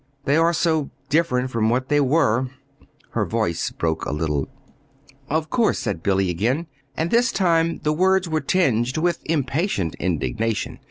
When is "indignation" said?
9.99-10.79